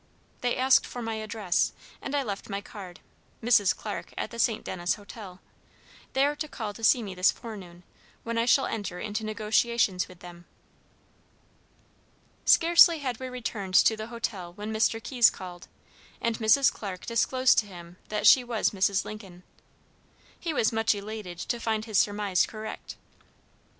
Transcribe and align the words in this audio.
They 0.39 0.57
asked 0.57 0.87
for 0.87 1.03
my 1.03 1.13
address, 1.21 1.73
and 2.01 2.15
I 2.15 2.23
left 2.23 2.49
my 2.49 2.59
card, 2.59 3.01
Mrs. 3.43 3.75
Clarke, 3.77 4.15
at 4.17 4.31
the 4.31 4.39
St. 4.39 4.63
Denis 4.65 4.95
Hotel. 4.95 5.39
They 6.13 6.25
are 6.25 6.35
to 6.37 6.47
call 6.47 6.73
to 6.73 6.83
see 6.83 7.03
me 7.03 7.13
this 7.13 7.31
forenoon, 7.31 7.83
when 8.23 8.35
I 8.35 8.45
shall 8.45 8.65
enter 8.65 8.99
into 8.99 9.23
negotiations 9.23 10.07
with 10.07 10.17
them." 10.21 10.45
Scarcely 12.45 12.97
had 12.97 13.19
we 13.19 13.27
returned 13.29 13.75
to 13.75 13.95
the 13.95 14.07
hotel 14.07 14.53
when 14.53 14.73
Mr. 14.73 15.03
Keyes 15.03 15.29
called, 15.29 15.67
and 16.19 16.35
Mrs. 16.39 16.73
Clarke 16.73 17.05
disclosed 17.05 17.59
to 17.59 17.67
him 17.67 17.97
that 18.09 18.25
she 18.25 18.43
was 18.43 18.71
Mrs. 18.71 19.05
Lincoln. 19.05 19.43
He 20.39 20.51
was 20.51 20.71
much 20.73 20.95
elated 20.95 21.37
to 21.37 21.59
find 21.59 21.85
his 21.85 21.99
surmise 21.99 22.47
correct. 22.47 22.95